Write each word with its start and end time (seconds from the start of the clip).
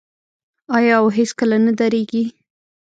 آیا 0.77 0.95
او 1.01 1.07
هیڅکله 1.17 1.57
نه 1.65 1.71
دریږي؟ 1.79 2.23